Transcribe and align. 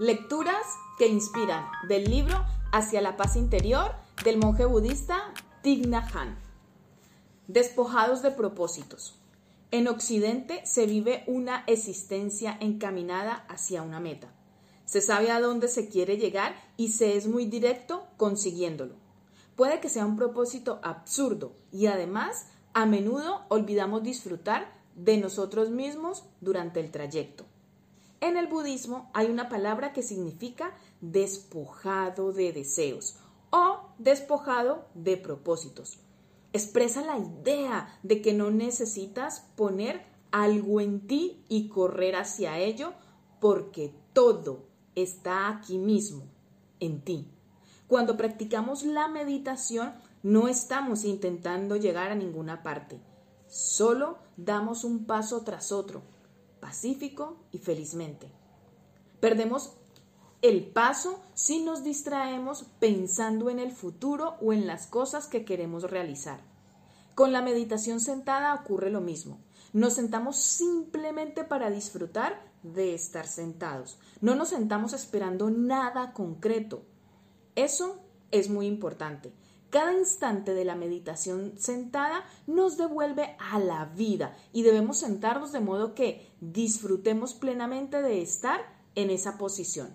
Lecturas 0.00 0.64
que 0.96 1.08
inspiran 1.08 1.66
del 1.86 2.04
libro 2.04 2.42
Hacia 2.72 3.02
la 3.02 3.18
paz 3.18 3.36
interior 3.36 3.92
del 4.24 4.38
monje 4.38 4.64
budista 4.64 5.34
Thich 5.62 5.86
Nhat. 5.86 6.38
Despojados 7.48 8.22
de 8.22 8.30
propósitos. 8.30 9.20
En 9.70 9.88
Occidente 9.88 10.62
se 10.64 10.86
vive 10.86 11.22
una 11.26 11.64
existencia 11.66 12.56
encaminada 12.60 13.44
hacia 13.50 13.82
una 13.82 14.00
meta. 14.00 14.32
Se 14.86 15.02
sabe 15.02 15.30
a 15.30 15.38
dónde 15.38 15.68
se 15.68 15.90
quiere 15.90 16.16
llegar 16.16 16.54
y 16.78 16.92
se 16.92 17.18
es 17.18 17.26
muy 17.26 17.44
directo 17.44 18.06
consiguiéndolo. 18.16 18.94
Puede 19.54 19.80
que 19.80 19.90
sea 19.90 20.06
un 20.06 20.16
propósito 20.16 20.80
absurdo 20.82 21.52
y 21.72 21.88
además 21.88 22.46
a 22.72 22.86
menudo 22.86 23.42
olvidamos 23.50 24.02
disfrutar 24.02 24.72
de 24.94 25.18
nosotros 25.18 25.68
mismos 25.68 26.24
durante 26.40 26.80
el 26.80 26.90
trayecto. 26.90 27.49
En 28.20 28.36
el 28.36 28.48
budismo 28.48 29.10
hay 29.14 29.30
una 29.30 29.48
palabra 29.48 29.94
que 29.94 30.02
significa 30.02 30.72
despojado 31.00 32.32
de 32.32 32.52
deseos 32.52 33.16
o 33.50 33.80
despojado 33.98 34.84
de 34.94 35.16
propósitos. 35.16 35.98
Expresa 36.52 37.02
la 37.02 37.18
idea 37.18 37.98
de 38.02 38.20
que 38.20 38.34
no 38.34 38.50
necesitas 38.50 39.46
poner 39.56 40.02
algo 40.32 40.80
en 40.80 41.06
ti 41.06 41.44
y 41.48 41.68
correr 41.68 42.16
hacia 42.16 42.58
ello 42.58 42.92
porque 43.40 43.94
todo 44.12 44.66
está 44.94 45.48
aquí 45.48 45.78
mismo, 45.78 46.24
en 46.78 47.00
ti. 47.02 47.26
Cuando 47.86 48.16
practicamos 48.16 48.84
la 48.84 49.08
meditación 49.08 49.94
no 50.22 50.46
estamos 50.48 51.04
intentando 51.04 51.76
llegar 51.76 52.10
a 52.10 52.14
ninguna 52.14 52.62
parte, 52.62 53.00
solo 53.48 54.18
damos 54.36 54.84
un 54.84 55.06
paso 55.06 55.42
tras 55.42 55.72
otro, 55.72 56.02
pacífico 56.60 57.36
y 57.52 57.58
felizmente. 57.58 58.30
Perdemos 59.20 59.72
el 60.42 60.64
paso 60.64 61.20
si 61.34 61.62
nos 61.62 61.84
distraemos 61.84 62.64
pensando 62.78 63.50
en 63.50 63.58
el 63.58 63.72
futuro 63.72 64.36
o 64.40 64.52
en 64.52 64.66
las 64.66 64.86
cosas 64.86 65.26
que 65.26 65.44
queremos 65.44 65.90
realizar. 65.90 66.40
Con 67.14 67.32
la 67.32 67.42
meditación 67.42 68.00
sentada 68.00 68.54
ocurre 68.54 68.90
lo 68.90 69.00
mismo. 69.00 69.38
Nos 69.72 69.94
sentamos 69.94 70.36
simplemente 70.36 71.44
para 71.44 71.70
disfrutar 71.70 72.42
de 72.62 72.94
estar 72.94 73.26
sentados. 73.26 73.98
No 74.20 74.34
nos 74.34 74.48
sentamos 74.48 74.92
esperando 74.92 75.50
nada 75.50 76.12
concreto. 76.12 76.82
Eso 77.56 78.00
es 78.30 78.48
muy 78.48 78.66
importante. 78.66 79.32
Cada 79.70 79.92
instante 79.92 80.52
de 80.52 80.64
la 80.64 80.74
meditación 80.74 81.54
sentada 81.56 82.24
nos 82.46 82.76
devuelve 82.76 83.36
a 83.38 83.58
la 83.60 83.84
vida 83.84 84.36
y 84.52 84.62
debemos 84.62 84.98
sentarnos 84.98 85.52
de 85.52 85.60
modo 85.60 85.94
que 85.94 86.29
disfrutemos 86.40 87.34
plenamente 87.34 88.02
de 88.02 88.22
estar 88.22 88.60
en 88.94 89.10
esa 89.10 89.38
posición. 89.38 89.94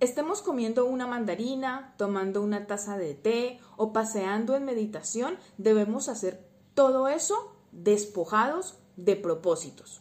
Estemos 0.00 0.40
comiendo 0.40 0.86
una 0.86 1.06
mandarina, 1.06 1.94
tomando 1.98 2.40
una 2.40 2.66
taza 2.66 2.96
de 2.96 3.14
té 3.14 3.60
o 3.76 3.92
paseando 3.92 4.56
en 4.56 4.64
meditación, 4.64 5.36
debemos 5.58 6.08
hacer 6.08 6.48
todo 6.74 7.08
eso 7.08 7.54
despojados 7.72 8.78
de 8.96 9.16
propósitos. 9.16 10.00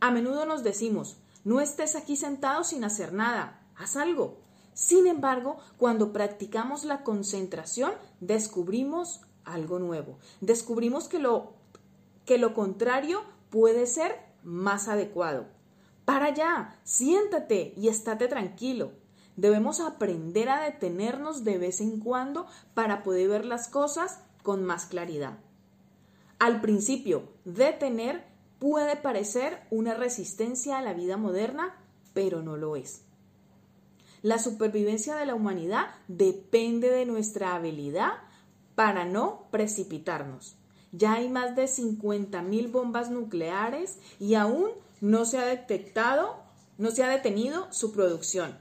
A 0.00 0.10
menudo 0.10 0.46
nos 0.46 0.62
decimos, 0.62 1.18
no 1.44 1.60
estés 1.60 1.96
aquí 1.96 2.16
sentado 2.16 2.64
sin 2.64 2.82
hacer 2.84 3.12
nada, 3.12 3.60
haz 3.76 3.96
algo. 3.96 4.38
Sin 4.72 5.06
embargo, 5.06 5.58
cuando 5.76 6.12
practicamos 6.12 6.84
la 6.84 7.02
concentración, 7.02 7.92
descubrimos 8.20 9.20
algo 9.44 9.78
nuevo. 9.78 10.18
Descubrimos 10.40 11.08
que 11.08 11.18
lo, 11.18 11.52
que 12.24 12.38
lo 12.38 12.52
contrario 12.52 13.22
puede 13.56 13.86
ser 13.86 14.18
más 14.42 14.86
adecuado. 14.86 15.46
Para 16.04 16.26
allá, 16.26 16.78
siéntate 16.84 17.72
y 17.74 17.88
estate 17.88 18.28
tranquilo. 18.28 18.92
Debemos 19.36 19.80
aprender 19.80 20.50
a 20.50 20.60
detenernos 20.60 21.42
de 21.42 21.56
vez 21.56 21.80
en 21.80 21.98
cuando 22.00 22.46
para 22.74 23.02
poder 23.02 23.30
ver 23.30 23.44
las 23.46 23.68
cosas 23.68 24.20
con 24.42 24.62
más 24.62 24.84
claridad. 24.84 25.38
Al 26.38 26.60
principio, 26.60 27.30
detener 27.46 28.26
puede 28.58 28.94
parecer 28.94 29.62
una 29.70 29.94
resistencia 29.94 30.76
a 30.76 30.82
la 30.82 30.92
vida 30.92 31.16
moderna, 31.16 31.76
pero 32.12 32.42
no 32.42 32.58
lo 32.58 32.76
es. 32.76 33.04
La 34.20 34.38
supervivencia 34.38 35.16
de 35.16 35.24
la 35.24 35.34
humanidad 35.34 35.94
depende 36.08 36.90
de 36.90 37.06
nuestra 37.06 37.54
habilidad 37.54 38.18
para 38.74 39.06
no 39.06 39.46
precipitarnos. 39.50 40.58
Ya 40.92 41.14
hay 41.14 41.28
más 41.28 41.56
de 41.56 41.64
50.000 41.64 42.70
bombas 42.70 43.10
nucleares 43.10 43.98
y 44.18 44.34
aún 44.34 44.70
no 45.00 45.24
se 45.24 45.38
ha 45.38 45.46
detectado, 45.46 46.36
no 46.78 46.90
se 46.90 47.02
ha 47.02 47.08
detenido 47.08 47.66
su 47.72 47.92
producción. 47.92 48.56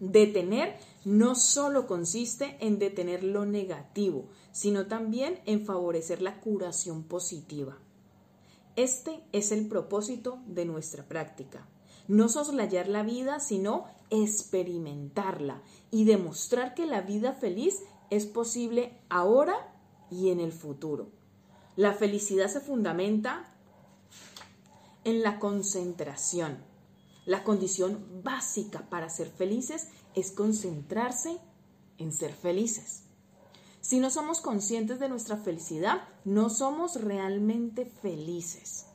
Detener 0.00 0.76
no 1.04 1.34
solo 1.34 1.86
consiste 1.86 2.56
en 2.60 2.78
detener 2.78 3.24
lo 3.24 3.46
negativo, 3.46 4.28
sino 4.52 4.86
también 4.86 5.40
en 5.46 5.64
favorecer 5.64 6.22
la 6.22 6.40
curación 6.40 7.02
positiva. 7.04 7.78
Este 8.76 9.24
es 9.32 9.50
el 9.50 9.66
propósito 9.66 10.38
de 10.46 10.64
nuestra 10.64 11.08
práctica. 11.08 11.66
No 12.06 12.28
soslayar 12.28 12.88
la 12.88 13.02
vida, 13.02 13.40
sino 13.40 13.86
experimentarla 14.10 15.62
y 15.90 16.04
demostrar 16.04 16.74
que 16.74 16.86
la 16.86 17.00
vida 17.02 17.32
feliz 17.32 17.82
es 18.10 18.26
posible 18.26 18.96
ahora 19.08 19.74
y 20.10 20.30
en 20.30 20.40
el 20.40 20.52
futuro. 20.52 21.17
La 21.78 21.94
felicidad 21.94 22.48
se 22.48 22.60
fundamenta 22.60 23.46
en 25.04 25.22
la 25.22 25.38
concentración 25.38 26.58
la 27.28 27.44
condición 27.44 28.22
básica 28.24 28.88
para 28.88 29.10
ser 29.10 29.28
felices 29.28 29.88
es 30.14 30.32
concentrarse 30.32 31.38
en 31.98 32.10
ser 32.10 32.32
felices. 32.32 33.02
Si 33.82 34.00
no 34.00 34.08
somos 34.08 34.40
conscientes 34.40 34.98
de 34.98 35.10
nuestra 35.10 35.36
felicidad, 35.36 36.08
no 36.24 36.48
somos 36.48 37.02
realmente 37.02 37.84
felices. 37.84 38.86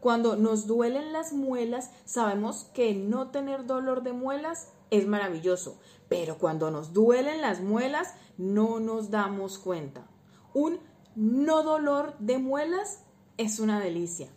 Cuando 0.00 0.34
nos 0.34 0.66
duelen 0.66 1.12
las 1.12 1.32
muelas, 1.32 1.92
sabemos 2.04 2.64
que 2.74 2.96
no 2.96 3.30
tener 3.30 3.64
dolor 3.64 4.02
de 4.02 4.12
muelas 4.12 4.72
es 4.90 5.06
maravilloso, 5.06 5.78
pero 6.08 6.38
cuando 6.38 6.72
nos 6.72 6.92
duelen 6.92 7.42
las 7.42 7.60
muelas 7.60 8.12
no 8.36 8.80
nos 8.80 9.12
damos 9.12 9.58
cuenta. 9.58 10.08
Un 10.52 10.80
no 11.16 11.62
dolor 11.62 12.16
de 12.18 12.38
muelas 12.38 13.04
es 13.36 13.58
una 13.58 13.80
delicia. 13.80 14.28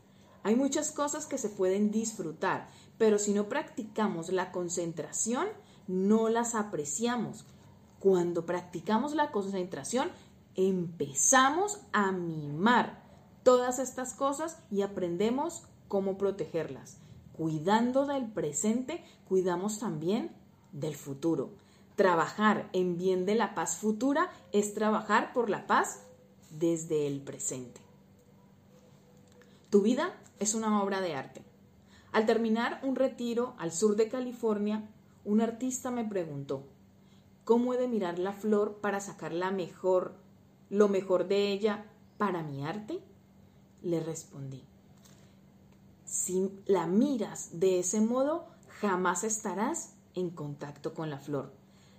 Hay 0.43 0.55
muchas 0.55 0.91
cosas 0.91 1.25
que 1.25 1.37
se 1.37 1.49
pueden 1.49 1.91
disfrutar, 1.91 2.67
pero 2.97 3.17
si 3.17 3.33
no 3.33 3.49
practicamos 3.49 4.29
la 4.29 4.51
concentración, 4.51 5.47
no 5.87 6.29
las 6.29 6.55
apreciamos. 6.55 7.45
Cuando 7.99 8.45
practicamos 8.45 9.15
la 9.15 9.31
concentración, 9.31 10.09
empezamos 10.55 11.79
a 11.91 12.11
mimar 12.11 13.03
todas 13.43 13.79
estas 13.79 14.13
cosas 14.13 14.59
y 14.69 14.81
aprendemos 14.81 15.63
cómo 15.87 16.17
protegerlas. 16.17 16.97
Cuidando 17.33 18.05
del 18.05 18.31
presente, 18.31 19.03
cuidamos 19.27 19.79
también 19.79 20.31
del 20.71 20.95
futuro. 20.95 21.51
Trabajar 21.95 22.69
en 22.73 22.97
bien 22.97 23.25
de 23.25 23.35
la 23.35 23.55
paz 23.55 23.77
futura 23.77 24.29
es 24.51 24.73
trabajar 24.73 25.33
por 25.33 25.49
la 25.49 25.67
paz 25.67 26.03
desde 26.57 27.07
el 27.07 27.21
presente. 27.21 27.81
Tu 29.69 29.81
vida 29.81 30.15
es 30.39 30.53
una 30.53 30.81
obra 30.83 31.01
de 31.01 31.15
arte. 31.15 31.41
Al 32.11 32.25
terminar 32.25 32.79
un 32.83 32.95
retiro 32.95 33.55
al 33.57 33.71
sur 33.71 33.95
de 33.95 34.07
California, 34.07 34.89
un 35.25 35.41
artista 35.41 35.91
me 35.91 36.05
preguntó, 36.05 36.63
¿cómo 37.43 37.73
he 37.73 37.77
de 37.77 37.87
mirar 37.87 38.19
la 38.19 38.33
flor 38.33 38.77
para 38.81 38.99
sacar 39.01 39.33
la 39.33 39.51
mejor, 39.51 40.15
lo 40.69 40.87
mejor 40.87 41.27
de 41.27 41.51
ella 41.51 41.85
para 42.17 42.41
mi 42.43 42.65
arte? 42.65 43.01
Le 43.81 43.99
respondí, 43.99 44.63
si 46.05 46.49
la 46.65 46.87
miras 46.87 47.59
de 47.59 47.79
ese 47.79 47.99
modo, 47.99 48.47
jamás 48.79 49.23
estarás 49.23 49.95
en 50.13 50.29
contacto 50.29 50.93
con 50.93 51.09
la 51.09 51.19
flor. 51.19 51.51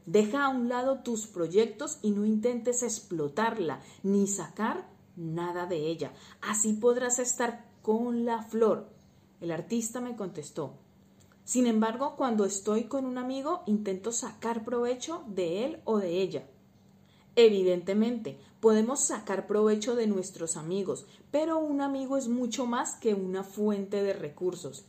Deja 0.06 0.44
a 0.44 0.49
un 0.49 0.69
lado 0.69 1.00
tus 1.00 1.26
proyectos 1.26 1.99
y 2.00 2.12
no 2.12 2.25
intentes 2.25 2.85
explotarla 2.85 3.81
ni 4.05 4.29
sacar 4.29 4.88
nada 5.17 5.67
de 5.67 5.88
ella. 5.88 6.12
Así 6.41 6.75
podrás 6.75 7.19
estar 7.19 7.64
con 7.82 8.25
la 8.25 8.43
flor. 8.43 8.88
El 9.41 9.50
artista 9.50 10.00
me 10.00 10.17
contestó. 10.17 10.75
Sin 11.43 11.67
embargo, 11.67 12.14
cuando 12.17 12.44
estoy 12.44 12.85
con 12.85 13.05
un 13.05 13.19
amigo, 13.19 13.62
intento 13.67 14.12
sacar 14.12 14.64
provecho 14.64 15.25
de 15.26 15.64
él 15.64 15.81
o 15.85 15.99
de 15.99 16.20
ella. 16.23 16.47
Evidentemente, 17.35 18.38
podemos 18.61 19.00
sacar 19.00 19.47
provecho 19.47 19.94
de 19.94 20.06
nuestros 20.06 20.56
amigos, 20.56 21.06
pero 21.31 21.58
un 21.58 21.81
amigo 21.81 22.17
es 22.17 22.29
mucho 22.29 22.64
más 22.64 22.94
que 22.94 23.14
una 23.14 23.44
fuente 23.44 24.03
de 24.03 24.12
recursos. 24.12 24.87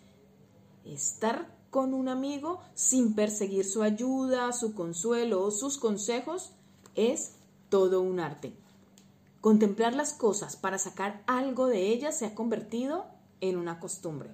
Estar 0.86 1.56
con 1.78 1.94
un 1.94 2.10
amigo 2.10 2.60
sin 2.74 3.14
perseguir 3.14 3.64
su 3.64 3.84
ayuda, 3.84 4.52
su 4.52 4.74
consuelo 4.74 5.44
o 5.44 5.52
sus 5.52 5.78
consejos 5.78 6.50
es 6.96 7.34
todo 7.70 8.02
un 8.02 8.20
arte. 8.20 8.52
Contemplar 9.42 9.94
las 9.94 10.14
cosas 10.14 10.56
para 10.56 10.80
sacar 10.80 11.22
algo 11.28 11.68
de 11.68 11.90
ellas 11.94 12.18
se 12.18 12.26
ha 12.26 12.34
convertido 12.34 13.06
en 13.42 13.58
una 13.58 13.80
costumbre. 13.80 14.32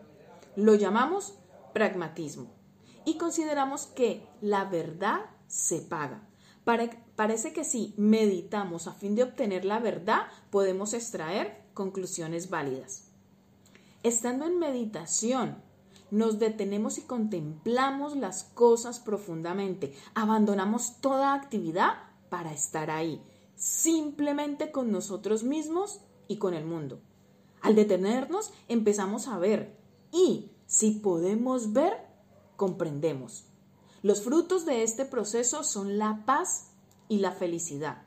Lo 0.56 0.76
llamamos 0.76 1.34
pragmatismo. 1.74 2.48
y 3.04 3.18
consideramos 3.18 3.88
que 3.88 4.26
la 4.40 4.64
verdad 4.64 5.26
se 5.50 5.82
paga. 5.82 6.22
parece 6.64 7.52
que 7.52 7.66
si 7.66 7.94
meditamos 7.98 8.88
a 8.88 8.94
fin 8.94 9.16
de 9.16 9.24
obtener 9.24 9.66
la 9.66 9.80
verdad, 9.80 10.28
podemos 10.50 10.94
extraer 10.94 11.62
conclusiones 11.74 12.50
válidas. 12.50 13.10
Estando 14.02 14.46
en 14.46 14.60
meditación, 14.60 15.62
nos 16.14 16.38
detenemos 16.38 17.00
y 17.00 17.02
contemplamos 17.02 18.16
las 18.16 18.44
cosas 18.44 19.00
profundamente. 19.00 19.96
Abandonamos 20.14 21.02
toda 21.02 21.34
actividad 21.34 21.94
para 22.30 22.54
estar 22.54 22.92
ahí, 22.92 23.20
simplemente 23.56 24.72
con 24.72 24.92
nosotros 24.92 25.44
mismos 25.44 26.02
y 26.28 26.38
con 26.38 26.54
el 26.54 26.66
mundo. 26.66 27.02
Al 27.62 27.74
detenernos, 27.74 28.54
empezamos 28.68 29.28
a 29.28 29.40
ver 29.40 29.76
y 30.12 30.52
si 30.68 30.92
podemos 30.92 31.74
ver, 31.74 31.94
comprendemos. 32.58 33.46
Los 34.04 34.22
frutos 34.22 34.68
de 34.68 34.84
este 34.84 35.06
proceso 35.06 35.64
son 35.64 35.98
la 35.98 36.26
paz 36.28 36.74
y 37.10 37.20
la 37.20 37.32
felicidad. 37.32 38.04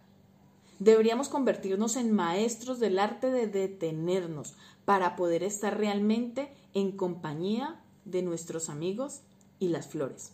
Deberíamos 0.79 1.29
convertirnos 1.29 1.97
en 1.97 2.12
maestros 2.12 2.79
del 2.79 3.00
arte 3.00 3.32
de 3.32 3.49
detenernos 3.49 4.55
para 4.85 5.17
poder 5.17 5.43
estar 5.43 5.76
realmente 5.76 6.55
en 6.73 6.93
compañía 6.93 7.82
de 8.06 8.23
nuestros 8.23 8.70
amigos 8.70 9.20
y 9.58 9.69
las 9.69 9.88
flores. 9.88 10.32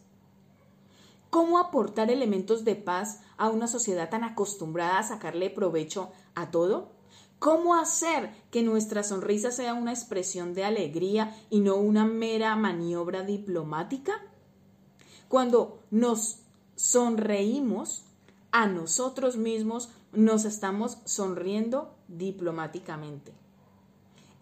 ¿Cómo 1.30 1.58
aportar 1.58 2.10
elementos 2.10 2.64
de 2.64 2.76
paz 2.76 3.20
a 3.38 3.48
una 3.48 3.66
sociedad 3.66 4.10
tan 4.10 4.22
acostumbrada 4.22 4.98
a 4.98 5.02
sacarle 5.02 5.50
provecho 5.50 6.12
a 6.34 6.50
todo? 6.50 6.92
¿Cómo 7.38 7.74
hacer 7.74 8.30
que 8.50 8.62
nuestra 8.62 9.02
sonrisa 9.02 9.50
sea 9.50 9.74
una 9.74 9.92
expresión 9.92 10.54
de 10.54 10.64
alegría 10.64 11.34
y 11.50 11.60
no 11.60 11.76
una 11.76 12.04
mera 12.04 12.54
maniobra 12.54 13.22
diplomática? 13.22 14.12
Cuando 15.28 15.80
nos 15.90 16.40
sonreímos 16.76 18.04
a 18.52 18.66
nosotros 18.66 19.36
mismos, 19.36 19.88
nos 20.12 20.44
estamos 20.44 20.98
sonriendo 21.04 21.94
diplomáticamente 22.08 23.41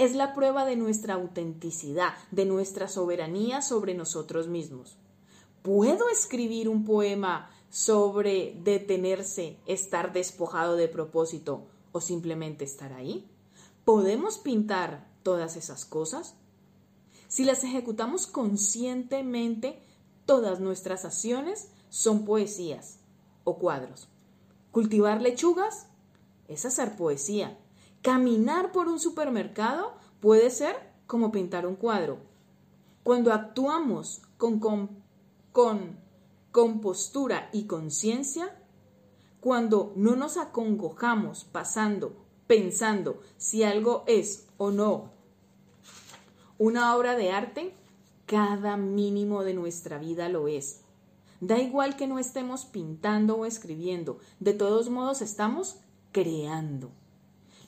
es 0.00 0.14
la 0.14 0.32
prueba 0.32 0.64
de 0.64 0.76
nuestra 0.76 1.12
autenticidad, 1.12 2.14
de 2.30 2.46
nuestra 2.46 2.88
soberanía 2.88 3.60
sobre 3.60 3.92
nosotros 3.92 4.48
mismos. 4.48 4.96
¿Puedo 5.60 6.08
escribir 6.08 6.70
un 6.70 6.86
poema 6.86 7.50
sobre 7.68 8.58
detenerse, 8.64 9.58
estar 9.66 10.14
despojado 10.14 10.76
de 10.76 10.88
propósito 10.88 11.66
o 11.92 12.00
simplemente 12.00 12.64
estar 12.64 12.94
ahí? 12.94 13.28
¿Podemos 13.84 14.38
pintar 14.38 15.06
todas 15.22 15.56
esas 15.56 15.84
cosas? 15.84 16.34
Si 17.28 17.44
las 17.44 17.62
ejecutamos 17.62 18.26
conscientemente, 18.26 19.82
todas 20.24 20.60
nuestras 20.60 21.04
acciones 21.04 21.68
son 21.90 22.24
poesías 22.24 23.00
o 23.44 23.58
cuadros. 23.58 24.08
Cultivar 24.72 25.20
lechugas 25.20 25.88
es 26.48 26.64
hacer 26.64 26.96
poesía. 26.96 27.58
Caminar 28.02 28.72
por 28.72 28.88
un 28.88 28.98
supermercado 28.98 29.92
puede 30.20 30.48
ser 30.50 30.74
como 31.06 31.30
pintar 31.30 31.66
un 31.66 31.76
cuadro. 31.76 32.18
Cuando 33.02 33.32
actuamos 33.32 34.22
con, 34.38 34.58
con, 35.52 35.98
compostura 36.50 37.50
y 37.52 37.64
conciencia, 37.64 38.56
cuando 39.40 39.92
no 39.96 40.16
nos 40.16 40.38
acongojamos 40.38 41.44
pasando, 41.44 42.14
pensando 42.46 43.20
si 43.36 43.64
algo 43.64 44.04
es 44.06 44.46
o 44.56 44.70
no 44.70 45.10
una 46.60 46.94
obra 46.94 47.16
de 47.16 47.32
arte, 47.32 47.74
cada 48.26 48.76
mínimo 48.76 49.44
de 49.44 49.54
nuestra 49.54 49.98
vida 49.98 50.28
lo 50.28 50.46
es. 50.46 50.82
Da 51.40 51.58
igual 51.58 51.96
que 51.96 52.06
no 52.06 52.18
estemos 52.18 52.66
pintando 52.66 53.36
o 53.36 53.46
escribiendo, 53.46 54.18
de 54.40 54.52
todos 54.52 54.90
modos 54.90 55.22
estamos 55.22 55.78
creando 56.12 56.90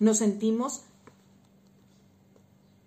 nos 0.03 0.19
sentimos 0.19 0.83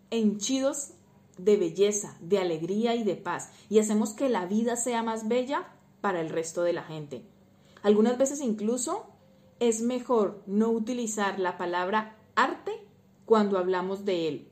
henchidos 0.10 0.96
de 1.38 1.56
belleza, 1.56 2.18
de 2.20 2.40
alegría 2.40 2.94
y 2.96 3.06
de 3.06 3.16
paz 3.16 3.52
y 3.70 3.80
hacemos 3.80 4.12
que 4.12 4.28
la 4.28 4.46
vida 4.46 4.76
sea 4.76 5.02
más 5.02 5.30
bella 5.30 5.66
para 6.02 6.20
el 6.20 6.28
resto 6.28 6.64
de 6.64 6.74
la 6.74 6.84
gente. 6.84 7.26
Algunas 7.84 8.18
veces 8.18 8.42
incluso 8.42 9.06
es 9.62 9.82
mejor 9.82 10.44
no 10.46 10.72
utilizar 10.72 11.40
la 11.40 11.58
palabra 11.58 12.18
arte 12.36 12.86
cuando 13.26 13.60
hablamos 13.60 14.04
de 14.04 14.28
él. 14.28 14.50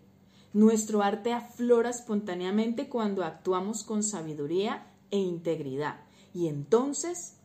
Nuestro 0.54 1.02
arte 1.02 1.34
aflora 1.34 1.90
espontáneamente 1.90 2.88
cuando 2.88 3.26
actuamos 3.26 3.84
con 3.84 4.04
sabiduría 4.04 4.88
e 5.12 5.18
integridad 5.18 6.00
y 6.34 6.48
entonces 6.48 7.36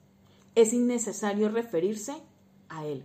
es 0.54 0.72
innecesario 0.72 1.48
referirse 1.48 2.14
a 2.68 2.86
él. 2.86 3.02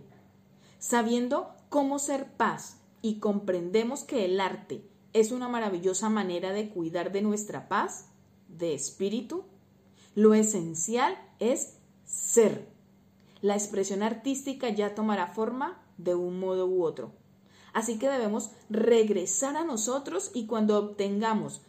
Sabiendo 0.78 1.50
cómo 1.74 1.98
ser 1.98 2.36
paz 2.36 2.78
y 3.02 3.18
comprendemos 3.18 4.04
que 4.04 4.24
el 4.24 4.38
arte 4.38 4.88
es 5.12 5.32
una 5.32 5.48
maravillosa 5.48 6.08
manera 6.08 6.52
de 6.52 6.68
cuidar 6.68 7.10
de 7.10 7.20
nuestra 7.20 7.66
paz, 7.68 8.10
de 8.46 8.74
espíritu, 8.74 9.42
lo 10.14 10.34
esencial 10.34 11.18
es 11.40 11.78
ser. 12.04 12.68
La 13.40 13.54
expresión 13.54 14.04
artística 14.04 14.68
ya 14.68 14.94
tomará 14.94 15.26
forma 15.26 15.82
de 15.98 16.14
un 16.14 16.38
modo 16.38 16.68
u 16.68 16.84
otro. 16.84 17.10
Así 17.72 17.98
que 17.98 18.08
debemos 18.08 18.52
regresar 18.70 19.56
a 19.56 19.64
nosotros 19.64 20.30
y 20.32 20.46
cuando 20.46 20.78
obtengamos 20.78 21.60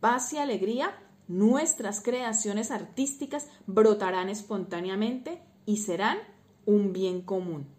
paz 0.00 0.32
y 0.32 0.38
alegría, 0.38 0.98
nuestras 1.28 2.00
creaciones 2.00 2.70
artísticas 2.70 3.46
brotarán 3.66 4.30
espontáneamente 4.30 5.42
y 5.66 5.76
serán 5.76 6.16
un 6.64 6.94
bien 6.94 7.20
común. 7.20 7.78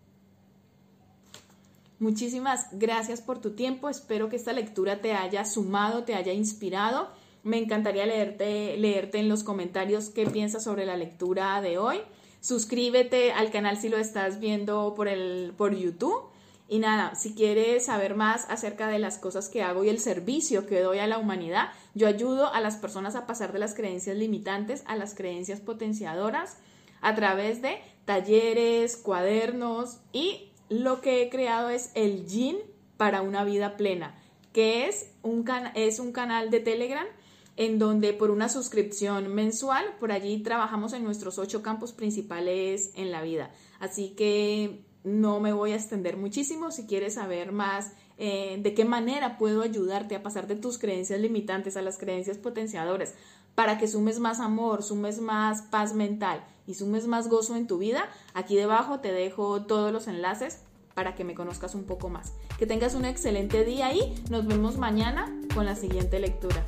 Muchísimas 2.02 2.66
gracias 2.72 3.22
por 3.22 3.42
tu 3.42 3.52
tiempo. 3.52 3.88
Espero 3.88 4.28
que 4.28 4.36
esta 4.36 4.54
lectura 4.54 5.02
te 5.02 5.14
haya 5.14 5.46
sumado, 5.46 6.04
te 6.04 6.16
haya 6.16 6.34
inspirado. 6.34 7.10
Me 7.44 7.60
encantaría 7.60 8.08
leerte, 8.08 8.76
leerte 8.76 9.20
en 9.20 9.30
los 9.30 9.44
comentarios 9.44 10.10
qué 10.10 10.26
piensas 10.26 10.64
sobre 10.64 10.88
la 10.88 10.98
lectura 10.98 11.62
de 11.62 11.78
hoy. 11.78 12.00
Suscríbete 12.40 13.34
al 13.34 13.52
canal 13.52 13.78
si 13.78 13.88
lo 13.88 13.98
estás 13.98 14.40
viendo 14.40 14.96
por, 14.96 15.08
el, 15.08 15.54
por 15.56 15.76
YouTube. 15.76 16.24
Y 16.68 16.80
nada, 16.80 17.14
si 17.14 17.36
quieres 17.36 17.86
saber 17.86 18.16
más 18.16 18.50
acerca 18.50 18.88
de 18.88 18.98
las 18.98 19.20
cosas 19.20 19.48
que 19.48 19.62
hago 19.62 19.84
y 19.84 19.90
el 19.90 20.00
servicio 20.00 20.66
que 20.66 20.80
doy 20.80 20.98
a 20.98 21.06
la 21.06 21.20
humanidad, 21.20 21.70
yo 21.94 22.08
ayudo 22.08 22.52
a 22.52 22.62
las 22.62 22.78
personas 22.78 23.16
a 23.16 23.28
pasar 23.28 23.54
de 23.54 23.60
las 23.60 23.76
creencias 23.76 24.18
limitantes 24.18 24.82
a 24.88 24.96
las 24.96 25.14
creencias 25.14 25.60
potenciadoras 25.60 26.58
a 27.02 27.14
través 27.14 27.62
de 27.62 27.78
talleres, 28.06 28.98
cuadernos 28.98 30.00
y 30.12 30.51
lo 30.72 31.02
que 31.02 31.22
he 31.22 31.30
creado 31.30 31.70
es 31.70 31.92
el 31.96 32.26
Yin 32.26 32.58
para 32.96 33.22
una 33.22 33.44
vida 33.44 33.76
plena, 33.76 34.16
que 34.54 34.88
es 34.88 35.12
un, 35.22 35.46
es 35.76 36.00
un 36.00 36.14
canal 36.14 36.50
de 36.50 36.62
Telegram 36.62 37.06
en 37.58 37.78
donde 37.78 38.14
por 38.14 38.32
una 38.32 38.48
suscripción 38.48 39.36
mensual, 39.36 39.84
por 40.00 40.14
allí 40.14 40.42
trabajamos 40.42 40.94
en 40.94 41.04
nuestros 41.04 41.38
ocho 41.40 41.62
campos 41.62 41.92
principales 41.92 42.92
en 42.96 43.12
la 43.12 43.22
vida. 43.22 43.52
Así 43.82 44.12
que 44.12 44.86
no 45.04 45.42
me 45.42 45.52
voy 45.52 45.74
a 45.74 45.76
extender 45.76 46.16
muchísimo. 46.16 46.72
Si 46.72 46.88
quieres 46.88 47.16
saber 47.16 47.52
más 47.52 47.92
eh, 48.18 48.58
de 48.64 48.74
qué 48.74 48.86
manera 48.86 49.38
puedo 49.38 49.64
ayudarte 49.64 50.16
a 50.16 50.24
pasar 50.24 50.48
de 50.48 50.56
tus 50.56 50.78
creencias 50.78 51.20
limitantes 51.20 51.76
a 51.76 51.82
las 51.82 51.98
creencias 51.98 52.38
potenciadoras, 52.38 53.14
para 53.56 53.78
que 53.78 53.90
sumes 53.90 54.20
más 54.20 54.40
amor, 54.40 54.84
sumes 54.84 55.20
más 55.20 55.64
paz 55.64 55.94
mental 55.94 56.46
y 56.72 56.74
sumes 56.74 57.06
más 57.06 57.28
gozo 57.28 57.58
en 57.58 57.68
tu 57.68 57.78
vida, 57.78 58.10
aquí 58.34 58.56
debajo 58.56 59.02
te 59.02 59.12
dejo 59.12 59.64
todos 59.64 59.92
los 59.92 60.08
enlaces 60.08 60.60
para 60.94 61.16
que 61.16 61.26
me 61.26 61.36
conozcas 61.36 61.76
un 61.76 61.84
poco 61.84 62.08
más. 62.08 62.32
Que 62.58 62.66
tengas 62.66 62.96
un 62.96 63.04
excelente 63.04 63.66
día 63.66 63.94
y 63.94 64.16
nos 64.30 64.48
vemos 64.48 64.78
mañana 64.78 65.38
con 65.54 65.66
la 65.66 65.76
siguiente 65.76 66.20
lectura. 66.20 66.66